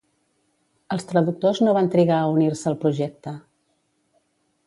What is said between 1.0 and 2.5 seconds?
traductors no van trigar a